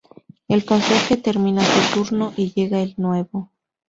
El 0.47 0.65
conserje 0.65 1.15
termina 1.17 1.63
su 1.63 1.93
turno 1.93 2.33
y 2.35 2.51
llega 2.53 2.79
el 2.81 2.95
nuevo. 2.97 3.51